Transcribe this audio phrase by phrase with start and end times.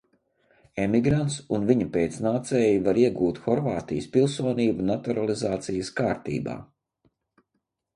[0.85, 6.63] Emigrants un viņa pēcnācēji var iegūt Horvātijas pilsonību naturalizācijas kārtībā.